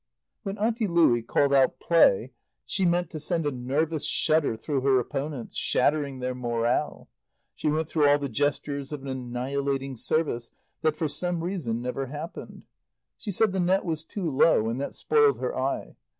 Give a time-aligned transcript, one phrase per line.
[0.41, 2.31] When Auntie Louie called out "Play!"
[2.65, 7.07] she meant to send a nervous shudder through her opponents, shattering their morale.
[7.53, 12.07] She went through all the gestures of an annihilating service that for some reason never
[12.07, 12.65] happened.
[13.19, 15.95] She said the net was too low and that spoiled her eye.